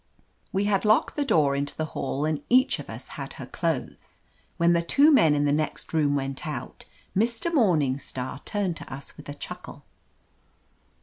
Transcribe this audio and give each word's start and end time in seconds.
We 0.51 0.63
had 0.63 0.83
locked 0.83 1.15
the 1.15 1.23
door 1.23 1.55
into 1.55 1.77
the 1.77 1.85
hall 1.93 2.25
and 2.25 2.41
each 2.49 2.79
of 2.79 2.89
us 2.89 3.09
had 3.09 3.33
her 3.33 3.45
clothes. 3.45 4.19
When 4.57 4.73
the 4.73 4.81
two 4.81 5.11
men 5.11 5.35
in 5.35 5.45
the 5.45 5.51
next 5.51 5.93
room 5.93 6.15
went 6.15 6.47
out 6.47 6.85
Mr. 7.15 7.53
Morning 7.53 7.99
Star 7.99 8.41
turned 8.43 8.77
to 8.77 8.91
us 8.91 9.15
with 9.15 9.29
a 9.29 9.35
chuckle. 9.35 9.85